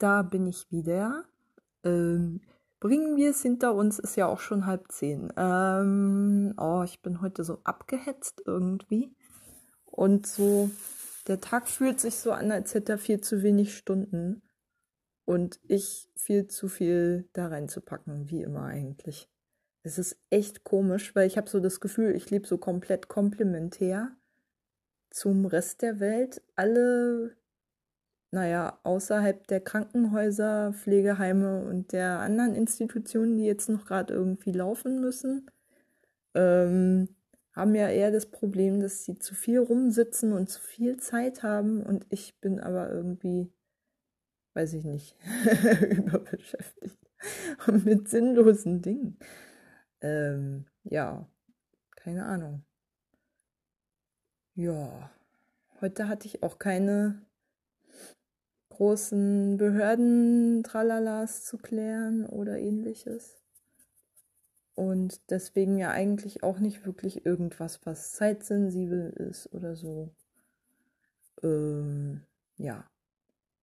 [0.00, 1.24] da bin ich wieder.
[1.84, 2.40] Ähm,
[2.80, 5.32] bringen wir es hinter uns, ist ja auch schon halb zehn.
[5.36, 9.14] Ähm, oh, ich bin heute so abgehetzt irgendwie.
[9.84, 10.70] Und so,
[11.28, 14.42] der Tag fühlt sich so an, als hätte er viel zu wenig Stunden.
[15.24, 19.28] Und ich viel zu viel da reinzupacken, wie immer eigentlich.
[19.82, 24.16] Es ist echt komisch, weil ich habe so das Gefühl, ich lebe so komplett komplementär
[25.10, 26.42] zum Rest der Welt.
[26.56, 27.36] Alle
[28.30, 35.00] naja, außerhalb der Krankenhäuser, Pflegeheime und der anderen Institutionen, die jetzt noch gerade irgendwie laufen
[35.00, 35.50] müssen,
[36.34, 37.08] ähm,
[37.52, 41.82] haben ja eher das Problem, dass sie zu viel rumsitzen und zu viel Zeit haben
[41.82, 43.52] und ich bin aber irgendwie,
[44.54, 45.16] weiß ich nicht,
[45.90, 46.98] überbeschäftigt
[47.84, 49.18] mit sinnlosen Dingen.
[50.00, 51.28] Ähm, ja,
[51.96, 52.64] keine Ahnung.
[54.54, 55.10] Ja,
[55.80, 57.22] heute hatte ich auch keine
[58.80, 63.36] großen Behörden Tralalas zu klären oder ähnliches.
[64.74, 70.14] Und deswegen ja eigentlich auch nicht wirklich irgendwas, was zeitsensibel ist oder so.
[71.42, 72.22] Ähm,
[72.56, 72.88] ja.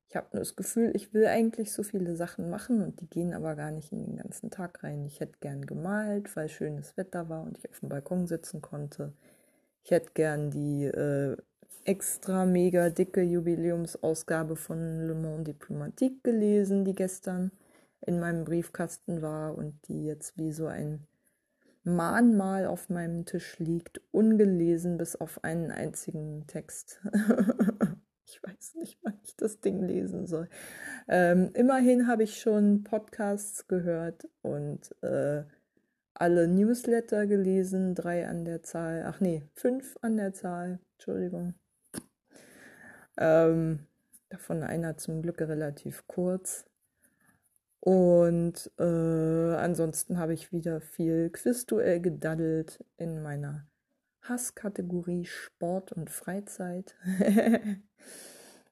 [0.08, 3.34] Ich habe nur das Gefühl, ich will eigentlich so viele Sachen machen und die gehen
[3.34, 5.04] aber gar nicht in den ganzen Tag rein.
[5.08, 9.14] Ich hätte gern gemalt, weil schönes Wetter war und ich auf dem Balkon sitzen konnte.
[9.84, 11.38] Ich hätte gern die äh,
[11.86, 17.52] extra mega dicke Jubiläumsausgabe von Le Monde Diplomatique gelesen, die gestern
[18.06, 21.08] in meinem Briefkasten war und die jetzt wie so ein
[21.84, 27.00] Mahnmal auf meinem Tisch liegt, ungelesen bis auf einen einzigen Text.
[28.26, 30.50] ich weiß nicht, wann ich das Ding lesen soll.
[31.08, 35.44] Ähm, immerhin habe ich schon Podcasts gehört und äh,
[36.14, 39.06] alle Newsletter gelesen, drei an der Zahl.
[39.08, 40.80] Ach nee, fünf an der Zahl.
[40.98, 41.54] Entschuldigung.
[43.18, 43.86] Ähm,
[44.30, 46.66] davon einer zum Glück relativ kurz.
[47.80, 53.68] Und äh, ansonsten habe ich wieder viel Quizduell gedaddelt in meiner
[54.24, 56.96] Hasskategorie Sport und Freizeit.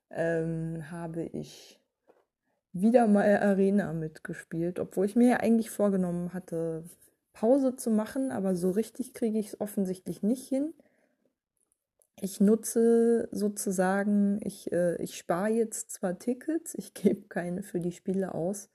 [0.10, 1.80] ähm, habe ich
[2.74, 6.84] wieder mal Arena mitgespielt, obwohl ich mir ja eigentlich vorgenommen hatte,
[7.34, 10.74] Pause zu machen, aber so richtig kriege ich es offensichtlich nicht hin
[12.20, 17.92] ich nutze sozusagen, ich, äh, ich spare jetzt zwar Tickets, ich gebe keine für die
[17.92, 18.70] Spiele aus,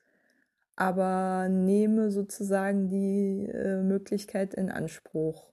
[0.77, 5.53] aber nehme sozusagen die äh, Möglichkeit in Anspruch,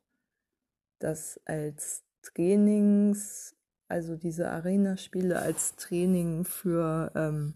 [1.00, 3.56] das als Trainings,
[3.88, 7.56] also diese Arena-Spiele als Training für ähm,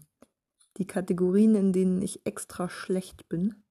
[0.78, 3.62] die Kategorien, in denen ich extra schlecht bin,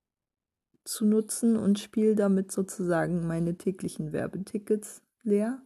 [0.83, 5.61] zu nutzen und spiele damit sozusagen meine täglichen Werbetickets leer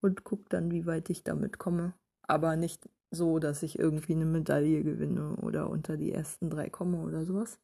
[0.00, 1.94] und gucke dann, wie weit ich damit komme.
[2.22, 7.00] Aber nicht so, dass ich irgendwie eine Medaille gewinne oder unter die ersten drei komme
[7.00, 7.58] oder sowas,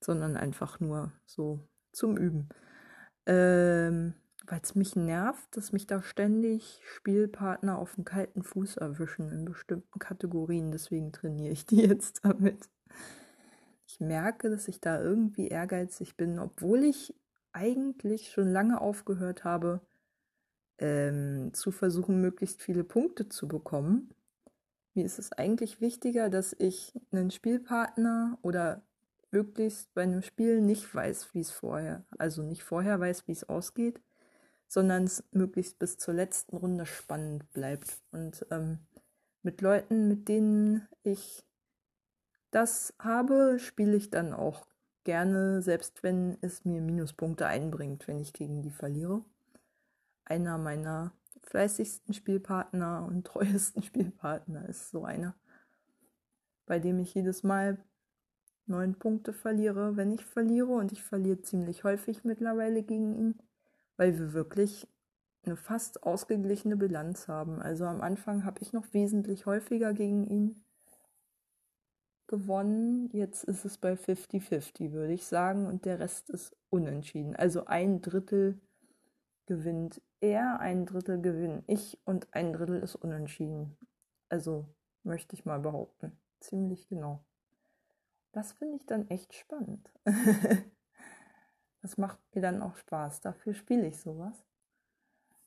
[0.00, 1.60] sondern einfach nur so
[1.92, 2.48] zum Üben.
[3.26, 4.14] Ähm,
[4.46, 9.44] Weil es mich nervt, dass mich da ständig Spielpartner auf dem kalten Fuß erwischen in
[9.44, 10.72] bestimmten Kategorien.
[10.72, 12.68] Deswegen trainiere ich die jetzt damit.
[13.86, 17.14] Ich merke, dass ich da irgendwie ehrgeizig bin, obwohl ich
[17.52, 19.80] eigentlich schon lange aufgehört habe,
[20.82, 24.12] ähm, zu versuchen, möglichst viele Punkte zu bekommen.
[24.94, 28.82] Mir ist es eigentlich wichtiger, dass ich einen Spielpartner oder
[29.30, 33.48] möglichst bei einem Spiel nicht weiß, wie es vorher, also nicht vorher weiß, wie es
[33.48, 34.02] ausgeht,
[34.66, 38.02] sondern es möglichst bis zur letzten Runde spannend bleibt.
[38.10, 38.80] Und ähm,
[39.42, 41.46] mit Leuten, mit denen ich
[42.50, 44.66] das habe, spiele ich dann auch
[45.04, 49.24] gerne, selbst wenn es mir Minuspunkte einbringt, wenn ich gegen die verliere
[50.24, 51.12] einer meiner
[51.42, 55.34] fleißigsten Spielpartner und treuesten Spielpartner ist so einer,
[56.66, 57.78] bei dem ich jedes Mal
[58.66, 60.72] neun Punkte verliere, wenn ich verliere.
[60.72, 63.38] Und ich verliere ziemlich häufig mittlerweile gegen ihn,
[63.96, 64.88] weil wir wirklich
[65.44, 67.60] eine fast ausgeglichene Bilanz haben.
[67.60, 70.64] Also am Anfang habe ich noch wesentlich häufiger gegen ihn
[72.28, 73.10] gewonnen.
[73.12, 75.66] Jetzt ist es bei 50-50, würde ich sagen.
[75.66, 77.34] Und der Rest ist unentschieden.
[77.34, 78.60] Also ein Drittel
[79.52, 83.76] gewinnt er, ein Drittel gewinne ich und ein Drittel ist unentschieden.
[84.30, 84.66] Also
[85.02, 86.18] möchte ich mal behaupten.
[86.40, 87.22] Ziemlich genau.
[88.32, 89.92] Das finde ich dann echt spannend.
[91.82, 93.20] das macht mir dann auch Spaß.
[93.20, 94.42] Dafür spiele ich sowas.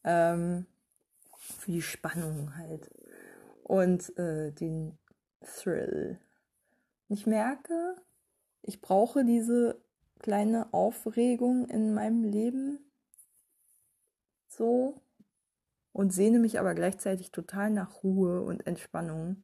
[0.04, 0.68] Ähm,
[1.40, 2.92] für die Spannung halt.
[3.64, 5.00] Und äh, den
[5.42, 6.20] Thrill.
[7.08, 7.96] Ich merke,
[8.62, 9.82] ich brauche diese
[10.20, 12.85] kleine Aufregung in meinem Leben,
[14.56, 15.02] so
[15.92, 19.44] und sehne mich aber gleichzeitig total nach Ruhe und Entspannung.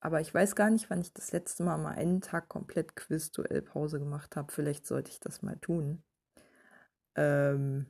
[0.00, 3.98] Aber ich weiß gar nicht, wann ich das letzte Mal mal einen Tag komplett Quiz-Duell-Pause
[3.98, 4.52] gemacht habe.
[4.52, 6.02] Vielleicht sollte ich das mal tun.
[7.16, 7.86] Ähm,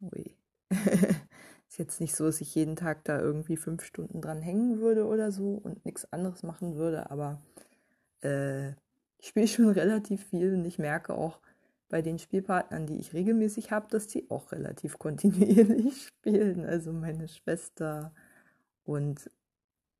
[0.00, 0.36] ui.
[1.70, 5.06] ist jetzt nicht so, dass ich jeden Tag da irgendwie fünf Stunden dran hängen würde
[5.06, 7.40] oder so und nichts anderes machen würde, aber
[8.22, 8.70] äh,
[9.18, 11.40] ich spiele schon relativ viel und ich merke auch
[11.90, 16.64] bei den Spielpartnern, die ich regelmäßig habe, dass die auch relativ kontinuierlich spielen.
[16.64, 18.14] Also meine Schwester
[18.84, 19.30] und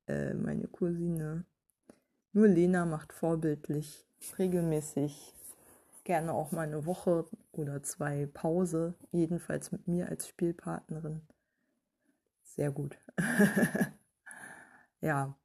[0.07, 1.45] äh, meine Cousine.
[2.33, 4.07] Nur Lena macht vorbildlich
[4.39, 5.35] regelmäßig
[6.05, 11.23] gerne auch mal eine Woche oder zwei Pause, jedenfalls mit mir als Spielpartnerin.
[12.43, 12.99] Sehr gut.
[15.01, 15.37] ja.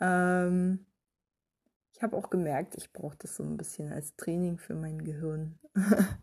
[0.00, 0.84] Ähm,
[2.02, 5.58] habe auch gemerkt, ich brauche das so ein bisschen als Training für mein Gehirn.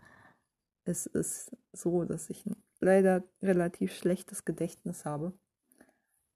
[0.83, 2.49] es ist so, dass ich
[2.79, 5.33] leider relativ schlechtes Gedächtnis habe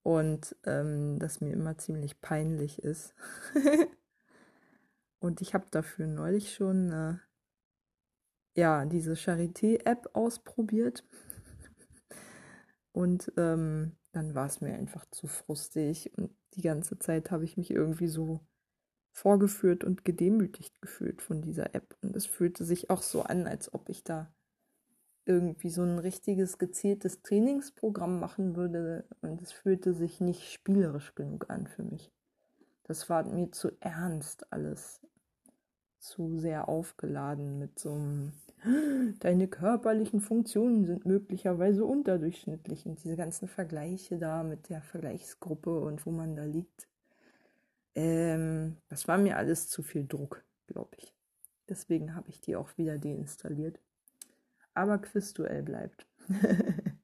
[0.04, 3.16] und ähm, das mir immer ziemlich peinlich ist.
[5.19, 7.16] und ich habe dafür neulich schon äh,
[8.56, 11.04] ja diese Charité-App ausprobiert
[12.92, 17.57] und ähm, dann war es mir einfach zu frustig und die ganze Zeit habe ich
[17.57, 18.42] mich irgendwie so
[19.13, 23.74] vorgeführt und gedemütigt gefühlt von dieser App und es fühlte sich auch so an, als
[23.74, 24.33] ob ich da
[25.25, 31.50] irgendwie so ein richtiges gezieltes Trainingsprogramm machen würde und es fühlte sich nicht spielerisch genug
[31.50, 32.12] an für mich.
[32.83, 35.00] Das war mir zu ernst alles,
[36.00, 38.33] zu sehr aufgeladen mit so einem
[39.19, 46.06] Deine körperlichen Funktionen sind möglicherweise unterdurchschnittlich und diese ganzen Vergleiche da mit der Vergleichsgruppe und
[46.06, 46.88] wo man da liegt.
[47.95, 51.16] Ähm, das war mir alles zu viel Druck, glaube ich.
[51.69, 53.80] Deswegen habe ich die auch wieder deinstalliert
[54.74, 56.07] aber Quizduell bleibt.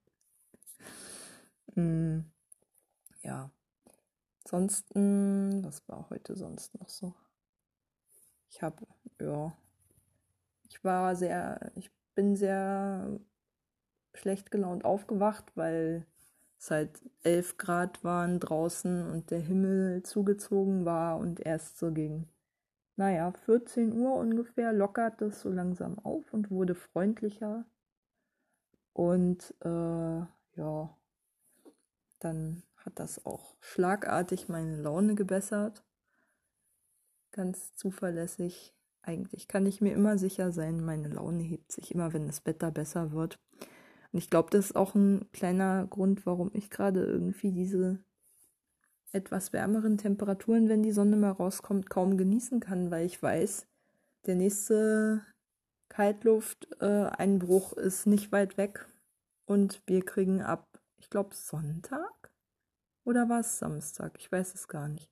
[1.75, 2.19] mm,
[3.21, 3.51] ja.
[4.45, 7.13] Ansonsten, was war heute sonst noch so?
[8.50, 8.88] Ich habe,
[9.21, 9.56] ja,
[10.63, 13.19] ich war sehr, ich bin sehr
[14.15, 16.07] schlecht gelaunt aufgewacht, weil
[16.59, 22.29] es halt 11 Grad waren draußen und der Himmel zugezogen war und erst so gegen
[23.00, 27.63] naja, 14 Uhr ungefähr lockert es so langsam auf und wurde freundlicher.
[28.91, 30.19] Und äh,
[30.57, 30.97] ja,
[32.19, 35.81] dann hat das auch schlagartig meine Laune gebessert.
[37.31, 38.75] Ganz zuverlässig.
[39.01, 42.69] Eigentlich kann ich mir immer sicher sein, meine Laune hebt sich immer, wenn das Wetter
[42.69, 43.39] besser wird.
[44.11, 48.00] Und ich glaube, das ist auch ein kleiner Grund, warum ich gerade irgendwie diese
[49.11, 53.67] etwas wärmeren Temperaturen, wenn die Sonne mal rauskommt, kaum genießen kann, weil ich weiß,
[54.25, 55.25] der nächste
[55.89, 58.88] Kaltlufteinbruch äh, ist nicht weit weg
[59.45, 62.31] und wir kriegen ab, ich glaube, Sonntag
[63.03, 64.17] oder war es Samstag?
[64.19, 65.09] Ich weiß es gar nicht.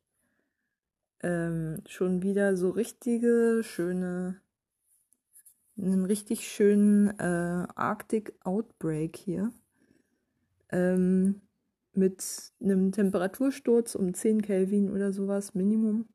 [1.22, 4.40] Ähm, schon wieder so richtige, schöne,
[5.78, 9.52] einen richtig schönen äh, Arctic Outbreak hier.
[10.70, 11.42] Ähm,
[11.94, 12.24] mit
[12.62, 16.08] einem Temperatursturz um 10 Kelvin oder sowas, Minimum.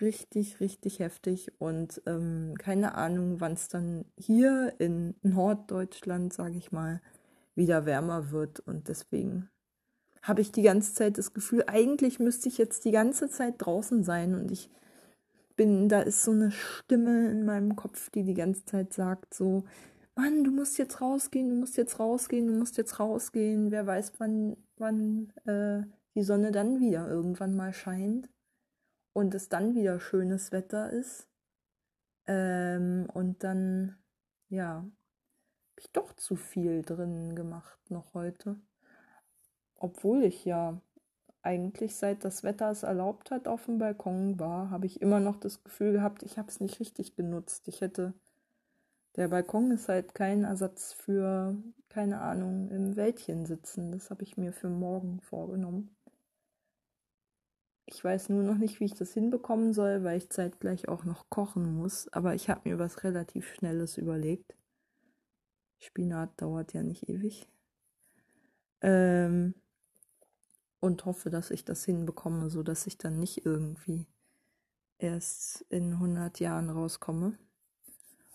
[0.00, 6.70] Richtig, richtig heftig und ähm, keine Ahnung, wann es dann hier in Norddeutschland, sage ich
[6.70, 7.00] mal,
[7.54, 9.48] wieder wärmer wird und deswegen
[10.20, 14.04] habe ich die ganze Zeit das Gefühl, eigentlich müsste ich jetzt die ganze Zeit draußen
[14.04, 14.68] sein und ich
[15.56, 19.64] bin, da ist so eine Stimme in meinem Kopf, die die ganze Zeit sagt so,
[20.14, 23.70] Mann, du musst jetzt rausgehen, du musst jetzt rausgehen, du musst jetzt rausgehen.
[23.70, 25.82] Wer weiß, wann, wann äh,
[26.14, 28.30] die Sonne dann wieder irgendwann mal scheint
[29.12, 31.28] und es dann wieder schönes Wetter ist.
[32.26, 33.98] Ähm, und dann,
[34.48, 34.90] ja, habe
[35.80, 38.58] ich doch zu viel drin gemacht noch heute.
[39.74, 40.80] Obwohl ich ja
[41.46, 45.36] eigentlich seit das Wetter es erlaubt hat auf dem Balkon war, habe ich immer noch
[45.36, 47.68] das Gefühl gehabt, ich habe es nicht richtig genutzt.
[47.68, 48.12] Ich hätte
[49.16, 51.56] der Balkon ist halt kein Ersatz für,
[51.88, 53.90] keine Ahnung, im Wäldchen sitzen.
[53.92, 55.96] Das habe ich mir für morgen vorgenommen.
[57.86, 61.30] Ich weiß nur noch nicht, wie ich das hinbekommen soll, weil ich zeitgleich auch noch
[61.30, 62.12] kochen muss.
[62.12, 64.54] Aber ich habe mir was relativ Schnelles überlegt.
[65.78, 67.48] Spinat dauert ja nicht ewig.
[68.82, 69.54] Ähm,
[70.80, 74.06] und hoffe, dass ich das hinbekomme, sodass ich dann nicht irgendwie
[74.98, 77.38] erst in 100 Jahren rauskomme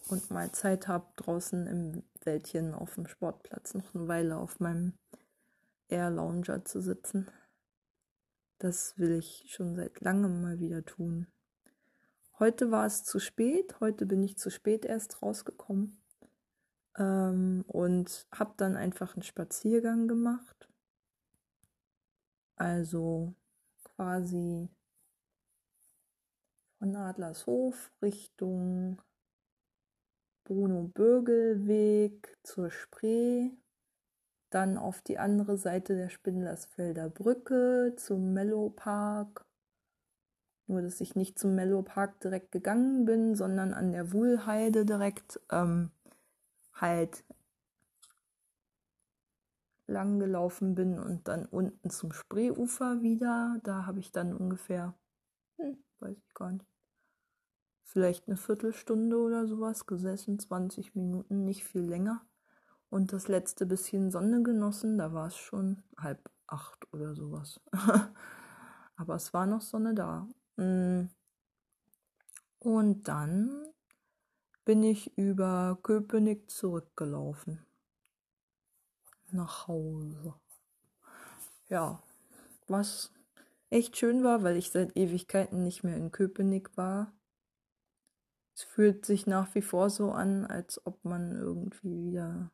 [0.10, 4.94] und mal Zeit habe, draußen im Wäldchen auf dem Sportplatz noch eine Weile auf meinem
[5.88, 7.30] Air Lounger zu sitzen.
[8.60, 11.28] Das will ich schon seit langem mal wieder tun.
[12.40, 16.02] Heute war es zu spät, heute bin ich zu spät erst rausgekommen
[16.98, 20.61] ähm, und habe dann einfach einen Spaziergang gemacht.
[22.62, 23.34] Also
[23.84, 24.70] quasi
[26.78, 29.02] von Adlershof Richtung
[30.44, 33.50] Bruno-Bürgel-Weg zur Spree,
[34.52, 39.44] dann auf die andere Seite der Spindlersfelder Brücke zum Mellow Park.
[40.68, 45.42] Nur, dass ich nicht zum Mellow Park direkt gegangen bin, sondern an der Wuhlheide direkt
[45.50, 45.90] ähm,
[46.74, 47.24] halt
[49.92, 53.60] lang gelaufen bin und dann unten zum Spreeufer wieder.
[53.64, 54.96] Da habe ich dann ungefähr,
[55.58, 56.66] hm, weiß ich gar nicht,
[57.84, 62.26] vielleicht eine Viertelstunde oder sowas gesessen, 20 Minuten, nicht viel länger.
[62.90, 67.62] Und das letzte bisschen Sonne genossen, da war es schon halb acht oder sowas.
[68.96, 70.28] Aber es war noch Sonne da.
[70.58, 71.10] Mm.
[72.60, 73.66] Und dann
[74.66, 77.66] bin ich über Köpenick zurückgelaufen.
[79.32, 80.34] Nach Hause.
[81.70, 82.04] Ja,
[82.68, 83.14] was
[83.70, 87.14] echt schön war, weil ich seit Ewigkeiten nicht mehr in Köpenick war.
[88.54, 92.52] Es fühlt sich nach wie vor so an, als ob man irgendwie wieder,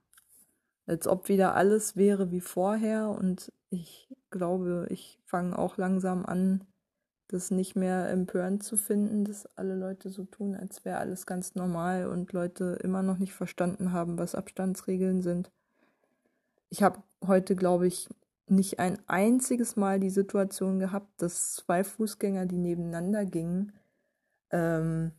[0.86, 3.10] als ob wieder alles wäre wie vorher.
[3.10, 6.64] Und ich glaube, ich fange auch langsam an,
[7.28, 11.56] das nicht mehr empörend zu finden, dass alle Leute so tun, als wäre alles ganz
[11.56, 15.52] normal und Leute immer noch nicht verstanden haben, was Abstandsregeln sind.
[16.70, 18.10] Ich habe heute, glaube ich,
[18.48, 23.74] nicht ein einziges Mal die Situation gehabt, dass zwei Fußgänger, die nebeneinander gingen,
[24.52, 25.12] ähm,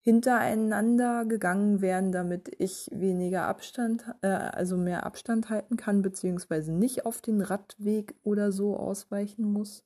[0.00, 7.06] hintereinander gegangen wären, damit ich weniger Abstand, äh, also mehr Abstand halten kann, beziehungsweise nicht
[7.06, 9.82] auf den Radweg oder so ausweichen muss.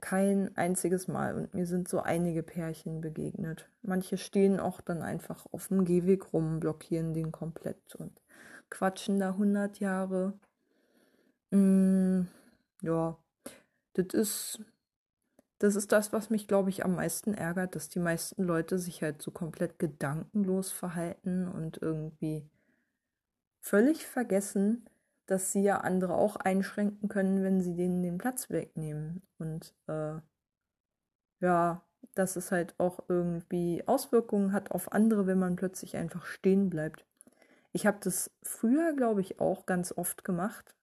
[0.00, 1.34] Kein einziges Mal.
[1.34, 3.68] Und mir sind so einige Pärchen begegnet.
[3.82, 8.20] Manche stehen auch dann einfach auf dem Gehweg rum, blockieren den komplett und
[8.74, 10.34] quatschen da 100 Jahre.
[11.50, 12.26] Mm,
[12.82, 13.16] ja,
[13.94, 14.60] das ist
[15.60, 19.02] das ist das, was mich, glaube ich, am meisten ärgert, dass die meisten Leute sich
[19.02, 22.46] halt so komplett gedankenlos verhalten und irgendwie
[23.60, 24.90] völlig vergessen,
[25.26, 29.22] dass sie ja andere auch einschränken können, wenn sie denen den Platz wegnehmen.
[29.38, 30.16] Und äh,
[31.40, 31.82] ja,
[32.14, 37.06] dass es halt auch irgendwie Auswirkungen hat auf andere, wenn man plötzlich einfach stehen bleibt.
[37.74, 40.76] Ich habe das früher, glaube ich, auch ganz oft gemacht,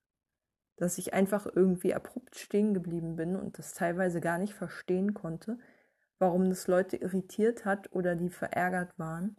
[0.76, 5.58] dass ich einfach irgendwie abrupt stehen geblieben bin und das teilweise gar nicht verstehen konnte,
[6.20, 9.38] warum das Leute irritiert hat oder die verärgert waren,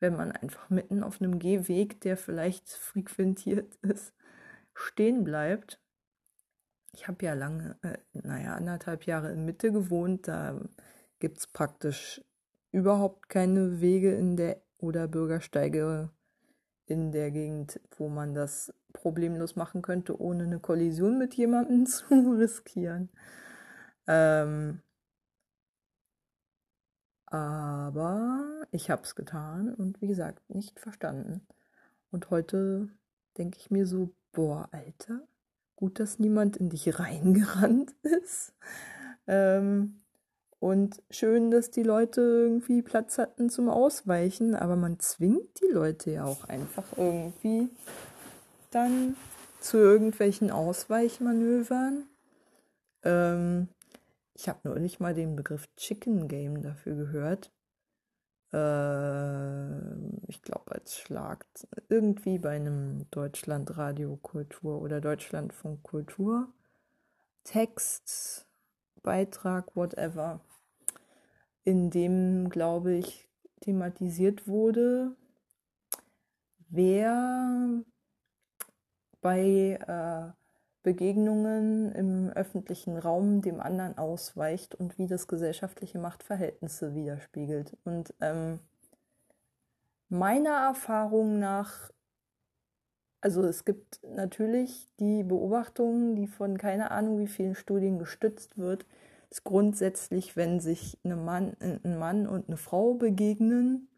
[0.00, 4.12] wenn man einfach mitten auf einem Gehweg, der vielleicht frequentiert ist,
[4.74, 5.80] stehen bleibt.
[6.92, 10.60] Ich habe ja lange, äh, naja, anderthalb Jahre in Mitte gewohnt, da
[11.20, 12.24] gibt es praktisch
[12.72, 16.10] überhaupt keine Wege in der oder Bürgersteige
[16.90, 22.32] in der Gegend, wo man das problemlos machen könnte, ohne eine Kollision mit jemandem zu
[22.38, 23.10] riskieren.
[24.06, 24.82] Ähm,
[27.26, 31.46] aber ich habe es getan und wie gesagt, nicht verstanden.
[32.10, 32.88] Und heute
[33.38, 35.22] denke ich mir so, boah, Alter,
[35.76, 38.52] gut, dass niemand in dich reingerannt ist.
[39.28, 39.99] Ähm,
[40.60, 46.10] und schön, dass die Leute irgendwie Platz hatten zum Ausweichen, aber man zwingt die Leute
[46.10, 47.70] ja auch einfach irgendwie
[48.70, 49.16] dann
[49.58, 52.04] zu irgendwelchen Ausweichmanövern.
[53.04, 53.68] Ähm,
[54.34, 57.50] ich habe nur nicht mal den Begriff Chicken Game dafür gehört.
[58.52, 61.46] Äh, ich glaube als Schlag
[61.88, 66.52] irgendwie bei einem Deutschlandradio Kultur oder Deutschlandfunk Kultur.
[67.44, 68.46] Text,
[69.02, 70.40] Beitrag, whatever
[71.64, 73.28] in dem, glaube ich,
[73.60, 75.14] thematisiert wurde,
[76.68, 77.82] wer
[79.20, 80.32] bei äh,
[80.82, 87.76] Begegnungen im öffentlichen Raum dem anderen ausweicht und wie das gesellschaftliche Machtverhältnisse widerspiegelt.
[87.84, 88.60] Und ähm,
[90.08, 91.90] meiner Erfahrung nach,
[93.20, 98.86] also es gibt natürlich die Beobachtungen, die von keine Ahnung wie vielen Studien gestützt wird,
[99.30, 103.88] ist grundsätzlich, wenn sich Mann, ein Mann und eine Frau begegnen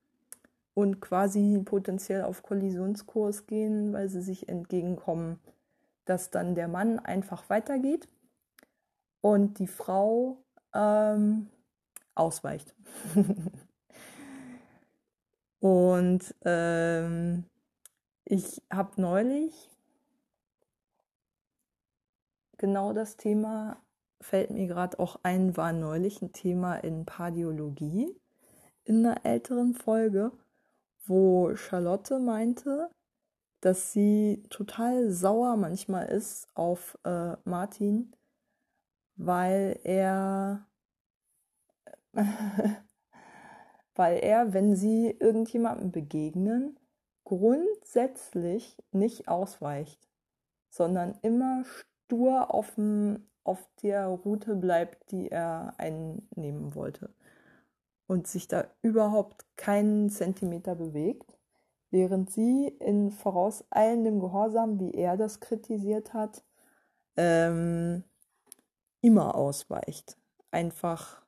[0.75, 5.41] und quasi potenziell auf Kollisionskurs gehen, weil sie sich entgegenkommen,
[6.05, 8.09] dass dann der Mann einfach weitergeht
[9.23, 10.37] und die Frau
[10.75, 11.49] ähm,
[12.15, 12.75] ausweicht.
[15.61, 17.45] und ähm,
[18.25, 19.71] ich habe neulich
[22.59, 23.83] genau das Thema
[24.23, 28.15] fällt mir gerade auch ein, war neulich ein Thema in Pardiologie
[28.85, 30.33] in einer älteren Folge,
[31.07, 32.91] wo Charlotte meinte,
[33.61, 38.13] dass sie total sauer manchmal ist auf äh, Martin,
[39.17, 40.67] weil er,
[43.95, 46.79] weil er, wenn sie irgendjemandem begegnen,
[47.25, 50.09] grundsätzlich nicht ausweicht,
[50.69, 57.11] sondern immer stur auf, dem, auf der Route bleibt, die er einnehmen wollte
[58.07, 61.39] und sich da überhaupt keinen Zentimeter bewegt,
[61.91, 66.45] während sie in vorauseilendem Gehorsam, wie er das kritisiert hat,
[67.17, 68.05] ähm,
[69.01, 70.17] immer ausweicht.
[70.51, 71.23] Einfach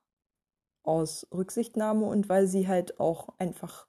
[0.82, 3.86] aus Rücksichtnahme und weil sie halt auch einfach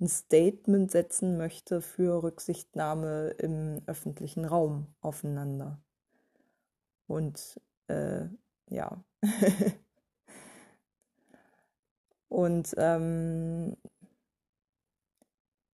[0.00, 5.80] ein Statement setzen möchte für Rücksichtnahme im öffentlichen Raum aufeinander.
[7.08, 8.26] Und äh,
[8.68, 9.02] ja.
[12.28, 13.76] und ähm,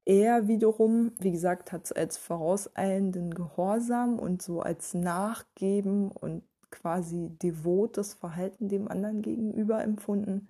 [0.07, 8.15] er wiederum, wie gesagt, hat als vorauseilenden Gehorsam und so als Nachgeben und quasi devotes
[8.15, 10.49] Verhalten dem anderen gegenüber empfunden.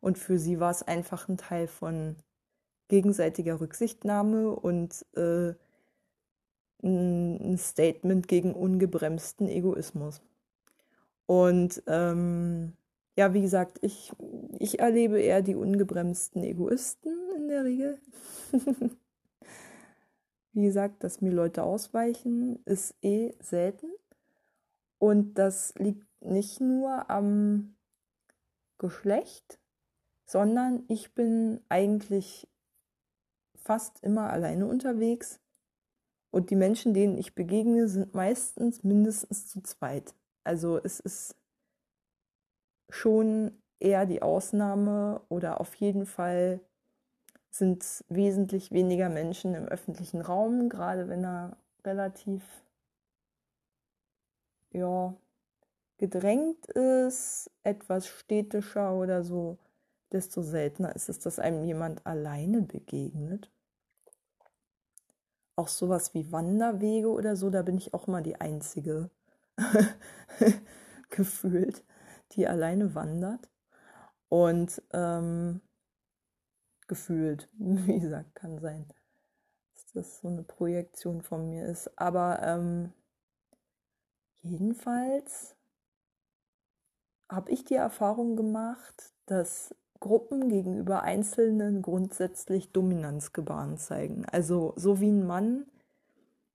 [0.00, 2.16] Und für sie war es einfach ein Teil von
[2.88, 5.54] gegenseitiger Rücksichtnahme und äh,
[6.86, 10.22] ein Statement gegen ungebremsten Egoismus.
[11.26, 12.74] Und ähm,
[13.16, 14.12] ja, wie gesagt, ich,
[14.58, 17.98] ich erlebe eher die ungebremsten Egoisten in der Regel.
[20.52, 23.90] wie gesagt, dass mir Leute ausweichen, ist eh selten.
[24.98, 27.76] Und das liegt nicht nur am
[28.78, 29.58] Geschlecht,
[30.24, 32.48] sondern ich bin eigentlich
[33.54, 35.40] fast immer alleine unterwegs
[36.36, 40.14] und die Menschen, denen ich begegne, sind meistens mindestens zu zweit.
[40.44, 41.34] Also es ist
[42.90, 46.60] schon eher die Ausnahme oder auf jeden Fall
[47.48, 52.42] sind wesentlich weniger Menschen im öffentlichen Raum, gerade wenn er relativ
[54.72, 55.14] ja,
[55.96, 59.56] gedrängt ist, etwas städtischer oder so,
[60.12, 63.50] desto seltener ist es, dass einem jemand alleine begegnet
[65.56, 69.10] auch sowas wie Wanderwege oder so, da bin ich auch mal die Einzige
[71.10, 71.82] gefühlt,
[72.32, 73.48] die alleine wandert.
[74.28, 75.60] Und ähm,
[76.86, 78.86] gefühlt, wie gesagt, kann sein,
[79.74, 81.98] dass das so eine Projektion von mir ist.
[81.98, 82.92] Aber ähm,
[84.42, 85.56] jedenfalls
[87.28, 94.24] habe ich die Erfahrung gemacht, dass Gruppen gegenüber Einzelnen grundsätzlich Dominanzgebaren zeigen.
[94.30, 95.66] Also so wie ein Mann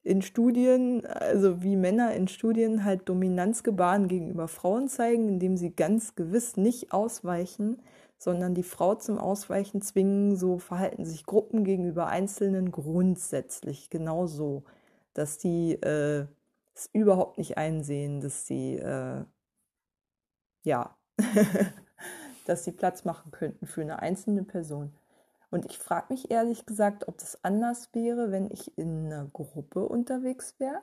[0.04, 6.16] in Studien, also wie Männer in Studien halt Dominanzgebaren gegenüber Frauen zeigen, indem sie ganz
[6.16, 7.82] gewiss nicht ausweichen,
[8.18, 14.64] sondern die Frau zum Ausweichen zwingen, so verhalten sich Gruppen gegenüber Einzelnen grundsätzlich genauso,
[15.14, 16.26] dass die äh,
[16.74, 19.24] es überhaupt nicht einsehen, dass sie äh,
[20.64, 20.96] ja
[22.52, 24.94] dass sie Platz machen könnten für eine einzelne Person.
[25.52, 29.88] Und ich frage mich ehrlich gesagt, ob das anders wäre, wenn ich in einer Gruppe
[29.88, 30.82] unterwegs wäre,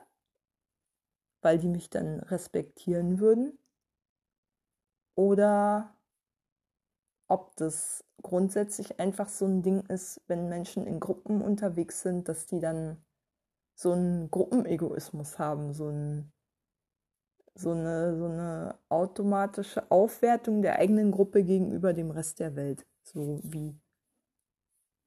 [1.41, 3.59] weil die mich dann respektieren würden.
[5.13, 5.93] Oder
[7.27, 12.47] ob das grundsätzlich einfach so ein Ding ist, wenn Menschen in Gruppen unterwegs sind, dass
[12.47, 12.97] die dann
[13.75, 16.31] so einen Gruppenegoismus haben, so ein
[17.59, 22.85] so eine, so eine automatische Aufwertung der eigenen Gruppe gegenüber dem Rest der Welt.
[23.03, 23.75] So wie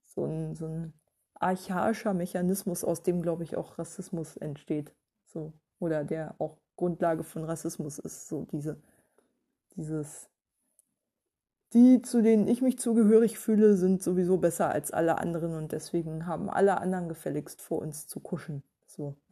[0.05, 0.93] so ein, so ein
[1.35, 4.95] archaischer Mechanismus, aus dem, glaube ich, auch Rassismus entsteht.
[5.25, 5.55] So.
[5.79, 8.29] Oder der auch Grundlage von Rassismus ist.
[8.29, 8.77] So diese,
[9.75, 10.29] dieses,
[11.73, 16.27] die, zu denen ich mich zugehörig fühle, sind sowieso besser als alle anderen und deswegen
[16.27, 18.63] haben alle anderen gefälligst vor uns zu kuschen.
[18.87, 19.17] So.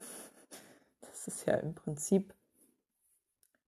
[1.02, 2.32] Das ist ja im Prinzip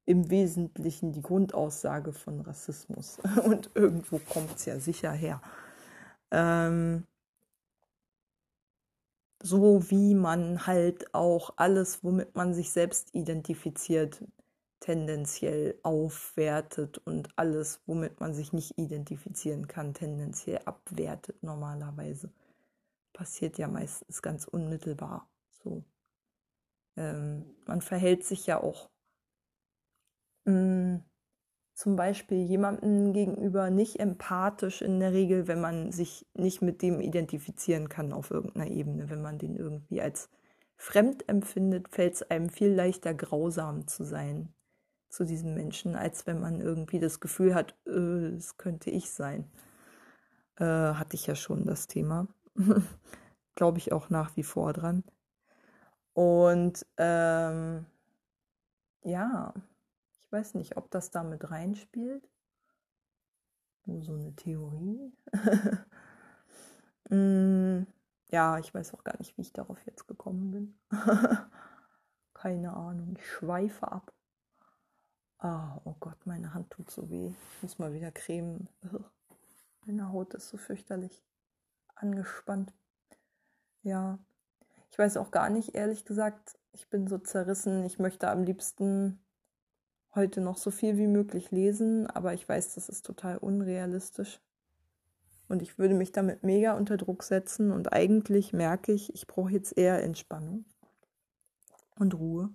[0.04, 3.18] im Wesentlichen die Grundaussage von Rassismus.
[3.44, 5.40] Und irgendwo kommt es ja sicher her.
[6.30, 7.06] Ähm,
[9.42, 14.24] so wie man halt auch alles, womit man sich selbst identifiziert,
[14.80, 22.30] tendenziell aufwertet und alles, womit man sich nicht identifizieren kann, tendenziell abwertet normalerweise.
[23.12, 25.28] Passiert ja meistens ganz unmittelbar
[25.62, 25.84] so.
[26.96, 28.90] Ähm, man verhält sich ja auch
[30.44, 31.02] hm,
[31.74, 37.00] zum Beispiel jemandem gegenüber nicht empathisch in der Regel, wenn man sich nicht mit dem
[37.00, 39.10] identifizieren kann auf irgendeiner Ebene.
[39.10, 40.28] Wenn man den irgendwie als
[40.76, 44.52] fremd empfindet, fällt es einem viel leichter grausam zu sein
[45.08, 49.50] zu diesem Menschen, als wenn man irgendwie das Gefühl hat, äh, könnte ich sein.
[50.56, 52.28] Äh, hatte ich ja schon das Thema.
[53.54, 55.04] Glaube ich auch nach wie vor dran.
[56.14, 57.86] Und ähm,
[59.02, 59.52] ja,
[60.32, 62.28] weiß nicht, ob das da mit reinspielt.
[63.84, 65.12] Nur so eine Theorie.
[67.10, 67.86] mm,
[68.30, 70.78] ja, ich weiß auch gar nicht, wie ich darauf jetzt gekommen bin.
[72.34, 74.12] Keine Ahnung, ich schweife ab.
[75.38, 77.28] Ah, oh Gott, meine Hand tut so weh.
[77.28, 78.68] Ich muss mal wieder cremen.
[79.84, 81.24] Meine Haut ist so fürchterlich
[81.96, 82.72] angespannt.
[83.82, 84.20] Ja,
[84.92, 87.84] ich weiß auch gar nicht, ehrlich gesagt, ich bin so zerrissen.
[87.84, 89.21] Ich möchte am liebsten
[90.14, 94.40] heute noch so viel wie möglich lesen, aber ich weiß, das ist total unrealistisch.
[95.48, 99.52] Und ich würde mich damit mega unter Druck setzen und eigentlich merke ich, ich brauche
[99.52, 100.64] jetzt eher Entspannung
[101.96, 102.50] und Ruhe.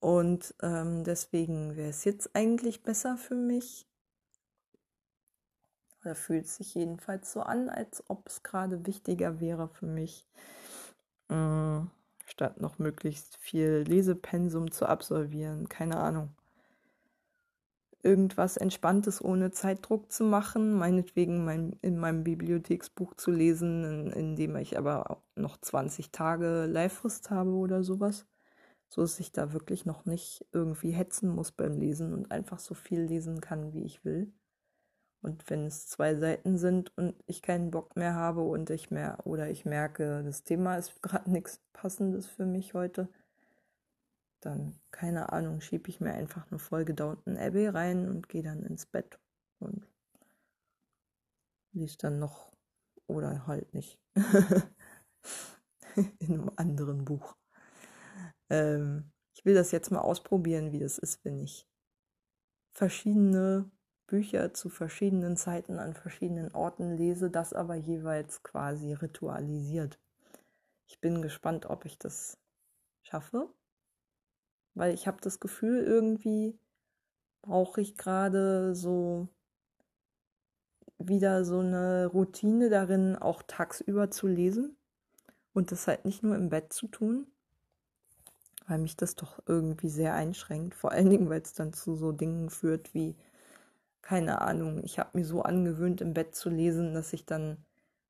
[0.00, 3.86] Und ähm, deswegen wäre es jetzt eigentlich besser für mich.
[6.00, 10.26] Oder fühlt sich jedenfalls so an, als ob es gerade wichtiger wäre für mich,
[11.28, 11.80] äh,
[12.24, 15.68] statt noch möglichst viel Lesepensum zu absolvieren.
[15.68, 16.37] Keine Ahnung.
[18.02, 24.36] Irgendwas Entspanntes ohne Zeitdruck zu machen, meinetwegen mein, in meinem Bibliotheksbuch zu lesen, in, in
[24.36, 28.26] dem ich aber noch 20 Tage Leihfrist habe oder sowas
[28.88, 32.74] so dass ich da wirklich noch nicht irgendwie hetzen muss beim Lesen und einfach so
[32.74, 34.32] viel lesen kann, wie ich will.
[35.20, 39.18] Und wenn es zwei Seiten sind und ich keinen Bock mehr habe und ich mehr
[39.26, 43.08] oder ich merke, das Thema ist gerade nichts Passendes für mich heute,
[44.40, 48.62] dann, keine Ahnung, schiebe ich mir einfach eine Folge Downton Abbey rein und gehe dann
[48.62, 49.18] ins Bett
[49.58, 49.86] und
[51.72, 52.52] lese dann noch
[53.06, 53.98] oder halt nicht
[55.96, 57.36] in einem anderen Buch.
[58.50, 61.68] Ähm, ich will das jetzt mal ausprobieren, wie das ist, wenn ich
[62.72, 63.70] verschiedene
[64.06, 70.00] Bücher zu verschiedenen Zeiten an verschiedenen Orten lese, das aber jeweils quasi ritualisiert.
[70.86, 72.38] Ich bin gespannt, ob ich das
[73.02, 73.52] schaffe,
[74.78, 76.56] weil ich habe das Gefühl, irgendwie
[77.42, 79.28] brauche ich gerade so
[80.98, 84.76] wieder so eine Routine darin, auch tagsüber zu lesen
[85.52, 87.26] und das halt nicht nur im Bett zu tun,
[88.68, 90.76] weil mich das doch irgendwie sehr einschränkt.
[90.76, 93.16] Vor allen Dingen, weil es dann zu so Dingen führt wie,
[94.00, 97.64] keine Ahnung, ich habe mir so angewöhnt, im Bett zu lesen, dass ich dann,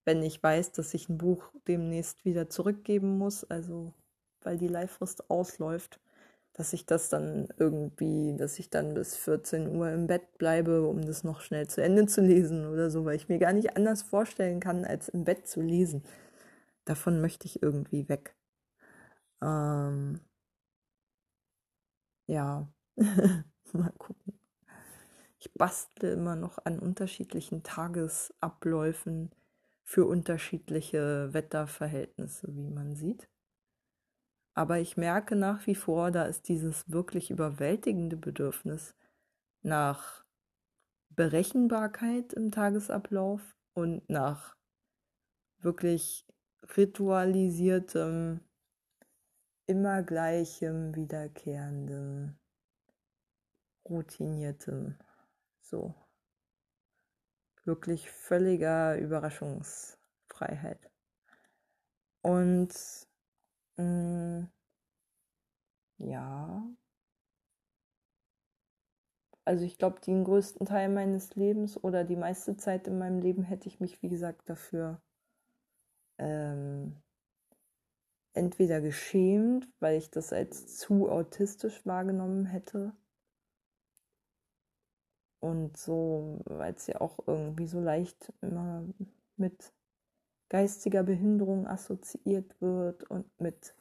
[0.05, 3.95] wenn ich weiß, dass ich ein Buch demnächst wieder zurückgeben muss, also
[4.43, 5.99] weil die Leihfrist ausläuft,
[6.59, 11.03] dass ich das dann irgendwie, dass ich dann bis 14 Uhr im Bett bleibe, um
[11.07, 14.03] das noch schnell zu Ende zu lesen oder so, weil ich mir gar nicht anders
[14.03, 16.03] vorstellen kann, als im Bett zu lesen.
[16.85, 18.35] Davon möchte ich irgendwie weg.
[19.43, 20.21] Ähm,
[22.27, 22.69] ja,
[23.73, 24.41] mal gucken.
[25.39, 29.31] Ich bastle immer noch an unterschiedlichen Tagesabläufen
[29.85, 33.29] für unterschiedliche Wetterverhältnisse, wie man sieht.
[34.59, 38.97] Aber ich merke nach wie vor, da ist dieses wirklich überwältigende Bedürfnis
[39.63, 40.25] nach
[41.11, 43.41] Berechenbarkeit im Tagesablauf
[43.75, 44.57] und nach
[45.59, 46.27] wirklich
[46.77, 48.41] ritualisiertem
[49.67, 52.37] immer gleichem, wiederkehrendem,
[53.89, 54.99] routiniertem,
[55.61, 55.95] so.
[57.63, 60.91] Wirklich völliger Überraschungsfreiheit.
[62.23, 63.08] Und
[63.79, 64.49] mm,
[65.99, 66.63] ja,
[69.45, 73.43] also ich glaube, den größten Teil meines Lebens oder die meiste Zeit in meinem Leben
[73.43, 75.03] hätte ich mich, wie gesagt, dafür
[76.19, 77.03] ähm,
[78.33, 82.95] entweder geschämt, weil ich das als zu autistisch wahrgenommen hätte.
[85.41, 88.85] Und so, weil es ja auch irgendwie so leicht immer
[89.37, 89.73] mit
[90.49, 93.75] geistiger Behinderung assoziiert wird und mit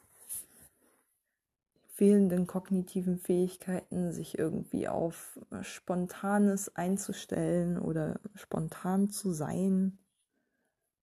[1.97, 9.97] fehlenden kognitiven Fähigkeiten, sich irgendwie auf Spontanes einzustellen oder spontan zu sein.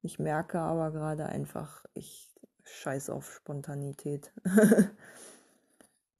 [0.02, 4.32] Ich merke aber gerade einfach, ich scheiß auf Spontanität.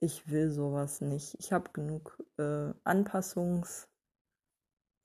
[0.01, 1.37] ich will sowas nicht.
[1.39, 3.89] Ich habe genug äh, Anpassungs.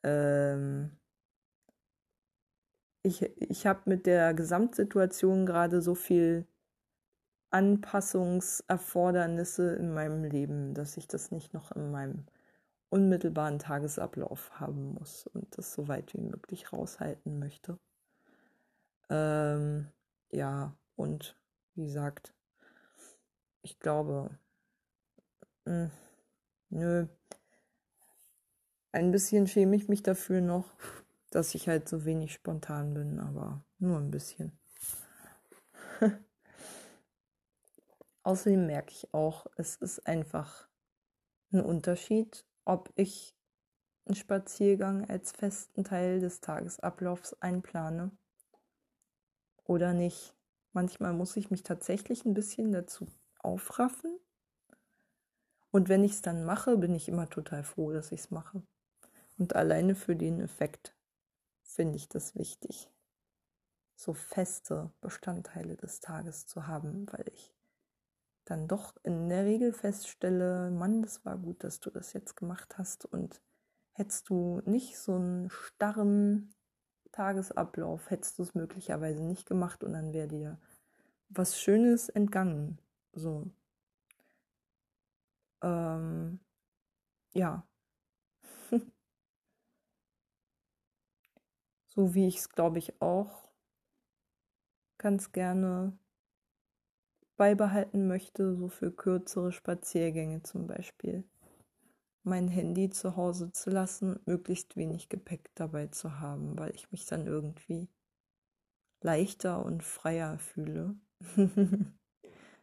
[0.04, 0.99] Ähm,
[3.04, 6.46] ich ich habe mit der Gesamtsituation gerade so viel
[7.52, 12.26] Anpassungserfordernisse in meinem Leben, dass ich das nicht noch in meinem
[12.90, 17.80] unmittelbaren Tagesablauf haben muss und das so weit wie möglich raushalten möchte.
[19.10, 19.88] Ähm,
[20.32, 21.36] ja, und
[21.76, 22.34] wie gesagt,
[23.62, 24.30] ich glaube,
[25.66, 25.92] mh, hm,
[26.70, 27.08] nö,
[28.92, 30.72] ein bisschen schäme ich mich dafür noch,
[31.30, 34.58] dass ich halt so wenig spontan bin, aber nur ein bisschen.
[38.24, 40.68] Außerdem merke ich auch, es ist einfach
[41.52, 43.36] ein Unterschied, ob ich
[44.06, 48.12] einen Spaziergang als festen Teil des Tagesablaufs einplane
[49.66, 50.36] oder nicht.
[50.74, 53.08] Manchmal muss ich mich tatsächlich ein bisschen dazu
[53.40, 54.20] aufraffen.
[55.72, 58.64] Und wenn ich es dann mache, bin ich immer total froh, dass ich es mache.
[59.38, 60.96] Und alleine für den Effekt
[61.70, 62.92] finde ich das wichtig,
[63.96, 67.54] so feste Bestandteile des Tages zu haben, weil ich
[68.46, 72.78] dann doch in der Regel feststelle, Mann, das war gut, dass du das jetzt gemacht
[72.78, 73.42] hast und
[73.94, 76.56] hättest du nicht so einen starren
[77.12, 80.60] Tagesablauf, hättest du es möglicherweise nicht gemacht und dann wäre dir
[81.30, 82.80] was Schönes entgangen.
[83.14, 83.52] So.
[85.62, 86.40] Ähm,
[87.34, 87.69] ja.
[92.00, 93.50] So wie ich es, glaube ich, auch
[94.98, 96.00] ganz gerne
[97.36, 101.26] beibehalten möchte, so für kürzere Spaziergänge zum Beispiel.
[102.24, 107.06] Mein Handy zu Hause zu lassen, möglichst wenig Gepäck dabei zu haben, weil ich mich
[107.06, 107.90] dann irgendwie
[109.02, 110.96] leichter und freier fühle.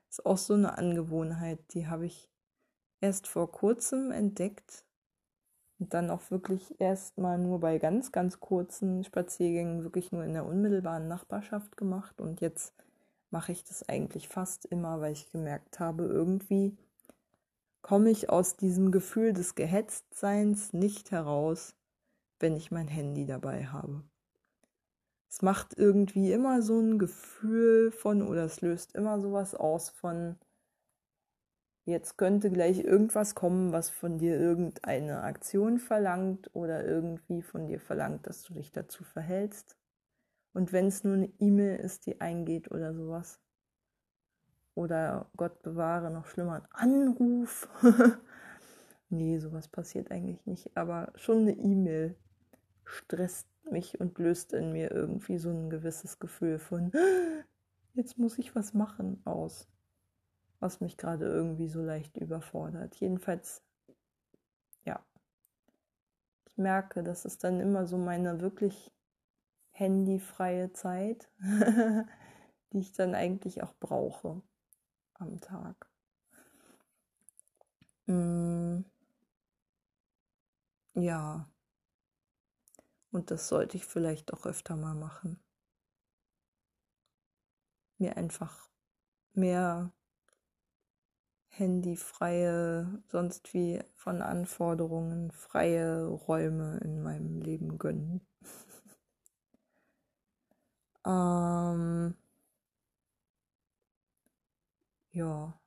[0.08, 2.30] ist auch so eine Angewohnheit, die habe ich
[3.02, 4.85] erst vor kurzem entdeckt
[5.78, 10.32] und dann auch wirklich erst mal nur bei ganz, ganz kurzen Spaziergängen wirklich nur in
[10.32, 12.74] der unmittelbaren Nachbarschaft gemacht und jetzt
[13.30, 16.76] mache ich das eigentlich fast immer, weil ich gemerkt habe, irgendwie
[17.82, 21.74] komme ich aus diesem Gefühl des Gehetztseins nicht heraus,
[22.40, 24.02] wenn ich mein Handy dabei habe.
[25.28, 30.36] Es macht irgendwie immer so ein Gefühl von, oder es löst immer sowas aus von,
[31.86, 37.80] jetzt könnte gleich irgendwas kommen, was von dir irgendeine Aktion verlangt oder irgendwie von dir
[37.80, 39.76] verlangt, dass du dich dazu verhältst.
[40.52, 43.40] Und wenn es nur eine E-Mail ist, die eingeht oder sowas.
[44.74, 47.68] Oder Gott bewahre, noch schlimmer, ein Anruf.
[49.08, 50.76] nee, sowas passiert eigentlich nicht.
[50.76, 52.16] Aber schon eine E-Mail
[52.84, 56.92] stresst mich und löst in mir irgendwie so ein gewisses Gefühl von,
[57.94, 59.68] jetzt muss ich was machen aus.
[60.60, 62.96] Was mich gerade irgendwie so leicht überfordert.
[62.96, 63.62] Jedenfalls,
[64.84, 65.04] ja.
[66.46, 68.92] Ich merke, das ist dann immer so meine wirklich
[69.72, 71.28] handyfreie Zeit,
[72.72, 74.42] die ich dann eigentlich auch brauche
[75.14, 75.88] am Tag.
[78.06, 78.84] Mm.
[80.94, 81.48] Ja.
[83.10, 85.40] Und das sollte ich vielleicht auch öfter mal machen.
[87.98, 88.68] Mir einfach
[89.32, 89.92] mehr
[91.58, 98.20] handyfreie, sonst wie von Anforderungen freie Räume in meinem Leben gönnen.
[101.06, 102.14] Ähm,
[105.12, 105.58] ja.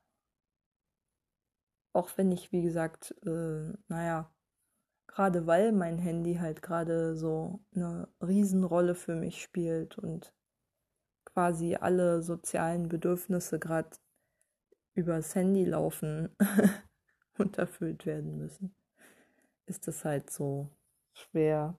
[1.93, 4.31] Auch wenn ich, wie gesagt, äh, naja,
[5.07, 10.33] gerade weil mein Handy halt gerade so eine Riesenrolle für mich spielt und
[11.25, 13.91] quasi alle sozialen Bedürfnisse gerade
[14.93, 16.29] übers Handy laufen
[17.37, 18.73] und erfüllt werden müssen,
[19.65, 20.69] ist es halt so
[21.13, 21.77] schwer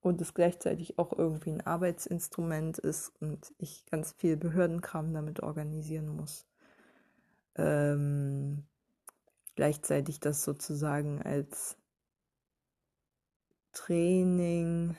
[0.00, 6.08] und es gleichzeitig auch irgendwie ein Arbeitsinstrument ist und ich ganz viel Behördenkram damit organisieren
[6.08, 6.46] muss.
[7.56, 8.64] Ähm,
[9.56, 11.76] gleichzeitig das sozusagen als
[13.72, 14.96] Training,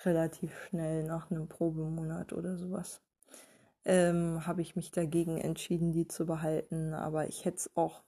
[0.04, 3.00] relativ schnell nach einem Probemonat oder sowas,
[3.84, 6.94] ähm, habe ich mich dagegen entschieden, die zu behalten.
[6.94, 8.02] Aber ich hätte es auch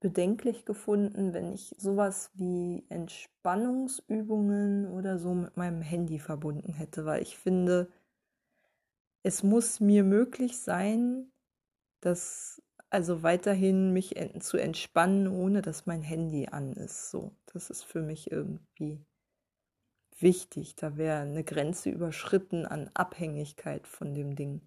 [0.00, 7.22] bedenklich gefunden, wenn ich sowas wie Entspannungsübungen oder so mit meinem Handy verbunden hätte, weil
[7.22, 7.88] ich finde,
[9.22, 11.32] es muss mir möglich sein,
[12.00, 17.10] dass also weiterhin mich zu entspannen, ohne dass mein Handy an ist.
[17.10, 19.04] So, das ist für mich irgendwie
[20.18, 20.76] wichtig.
[20.76, 24.60] Da wäre eine Grenze überschritten an Abhängigkeit von dem Ding.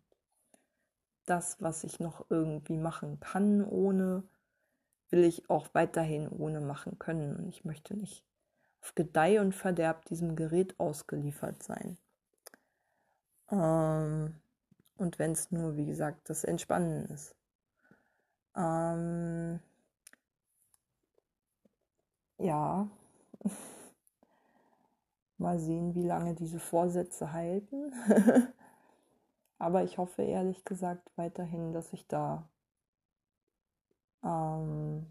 [1.25, 4.23] Das, was ich noch irgendwie machen kann, ohne,
[5.09, 7.35] will ich auch weiterhin ohne machen können.
[7.35, 8.25] Und ich möchte nicht
[8.81, 11.97] auf Gedeih und Verderb diesem Gerät ausgeliefert sein.
[13.51, 14.35] Ähm,
[14.97, 17.35] und wenn es nur, wie gesagt, das Entspannen ist.
[18.55, 19.59] Ähm,
[22.38, 22.89] ja.
[25.39, 27.93] Mal sehen, wie lange diese Vorsätze halten.
[29.58, 32.47] Aber ich hoffe ehrlich gesagt weiterhin, dass ich da
[34.23, 35.08] ähm,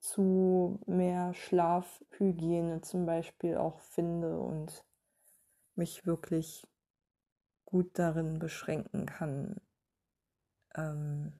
[0.00, 4.84] zu mehr Schlafhygiene zum Beispiel auch finde und
[5.74, 6.66] mich wirklich
[7.66, 9.56] gut darin beschränken kann.
[10.74, 11.32] Ähm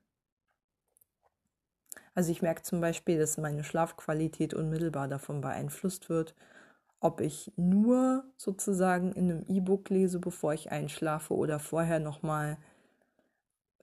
[2.14, 6.34] also ich merke zum Beispiel, dass meine Schlafqualität unmittelbar davon beeinflusst wird,
[7.00, 12.58] ob ich nur sozusagen in einem E-Book lese, bevor ich einschlafe oder vorher nochmal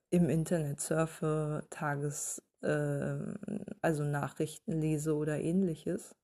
[0.10, 3.18] im Internet surfe, Tages, äh,
[3.82, 6.16] also Nachrichten lese oder ähnliches.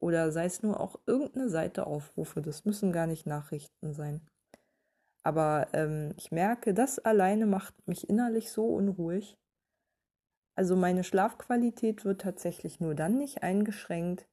[0.00, 2.40] Oder sei es nur auch irgendeine Seite aufrufe.
[2.40, 4.20] Das müssen gar nicht Nachrichten sein.
[5.22, 9.36] Aber ähm, ich merke, das alleine macht mich innerlich so unruhig.
[10.54, 14.26] Also meine Schlafqualität wird tatsächlich nur dann nicht eingeschränkt,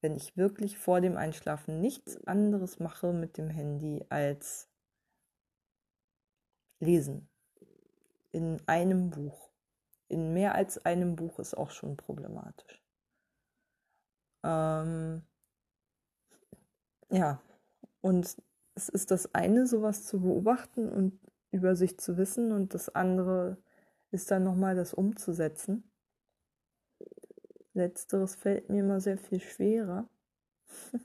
[0.00, 4.68] wenn ich wirklich vor dem Einschlafen nichts anderes mache mit dem Handy als
[6.80, 7.28] lesen.
[8.30, 9.50] In einem Buch.
[10.08, 12.82] In mehr als einem Buch ist auch schon problematisch.
[14.44, 15.22] Ähm,
[17.10, 17.42] ja,
[18.00, 18.36] und
[18.74, 21.18] es ist das eine, sowas zu beobachten und
[21.50, 23.58] über sich zu wissen und das andere
[24.10, 25.87] ist dann nochmal das umzusetzen.
[27.78, 30.08] Letzteres fällt mir immer sehr viel schwerer.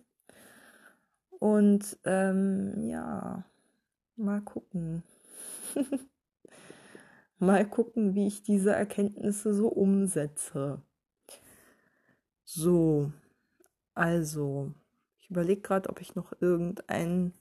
[1.39, 3.45] und ähm, ja,
[4.15, 5.03] mal gucken.
[7.39, 10.81] mal gucken, wie ich diese Erkenntnisse so umsetze.
[12.43, 13.11] So,
[13.93, 14.73] also,
[15.19, 17.33] ich überlege gerade, ob ich noch irgendein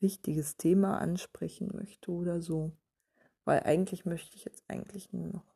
[0.00, 2.72] wichtiges Thema ansprechen möchte oder so.
[3.44, 5.54] Weil eigentlich möchte ich jetzt eigentlich nur noch.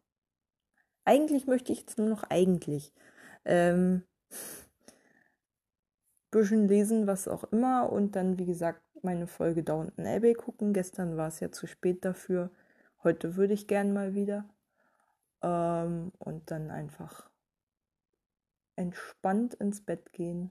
[1.04, 2.92] Eigentlich möchte ich jetzt nur noch eigentlich.
[3.46, 4.02] Ähm,
[6.30, 7.90] bisschen lesen, was auch immer.
[7.90, 10.72] Und dann, wie gesagt, meine Folge Downton Abbey gucken.
[10.72, 12.50] Gestern war es ja zu spät dafür.
[13.02, 14.48] Heute würde ich gern mal wieder.
[15.42, 17.30] Ähm, und dann einfach
[18.74, 20.50] entspannt ins Bett gehen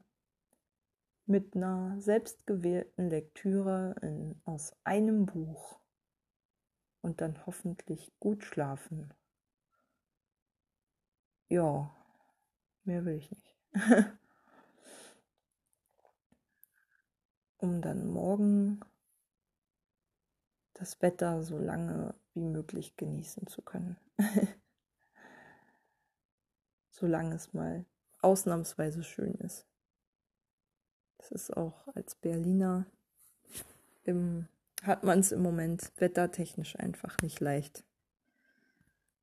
[1.27, 5.79] mit einer selbstgewählten Lektüre in, aus einem Buch
[7.01, 9.13] und dann hoffentlich gut schlafen.
[11.49, 11.95] Ja,
[12.85, 13.55] mehr will ich nicht.
[17.57, 18.79] um dann morgen
[20.73, 23.97] das Wetter so lange wie möglich genießen zu können.
[26.89, 27.85] Solange es mal
[28.21, 29.65] ausnahmsweise schön ist.
[31.17, 32.85] Das ist auch als Berliner
[34.03, 34.47] im,
[34.83, 37.83] hat man es im Moment wettertechnisch einfach nicht leicht.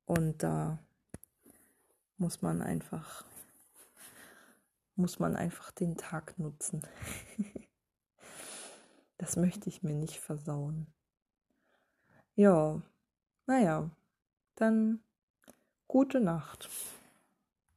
[0.05, 0.79] Und da
[2.17, 3.25] muss man einfach,
[4.95, 6.81] muss man einfach den Tag nutzen.
[9.17, 10.87] das möchte ich mir nicht versauen.
[12.35, 12.81] Ja,
[13.45, 13.89] naja,
[14.55, 15.03] dann
[15.87, 16.69] gute Nacht.